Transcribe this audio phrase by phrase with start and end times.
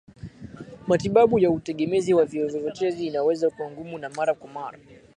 [0.87, 4.79] Matibabu ya utegemezi wavichochezi inaweza kuwa ngumu na mara kwa mara